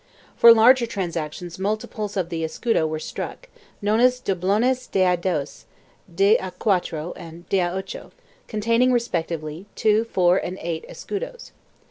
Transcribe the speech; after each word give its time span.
For 0.35 0.51
larger 0.51 0.87
transactions 0.87 1.59
multiples 1.59 2.17
of 2.17 2.29
the 2.29 2.43
escudo 2.43 2.87
were 2.89 2.97
struck, 2.97 3.49
known 3.83 3.99
as 3.99 4.19
doblones 4.19 4.87
de 4.87 5.03
a 5.03 5.15
dos, 5.15 5.65
de 6.15 6.37
a 6.37 6.49
cuatro 6.49 7.13
and 7.15 7.47
de 7.49 7.59
a 7.59 7.71
ocho, 7.71 8.11
containing 8.47 8.91
respectively 8.91 9.67
2, 9.75 10.05
4 10.05 10.37
and 10.37 10.57
8 10.59 10.85
escudos. 10.89 11.51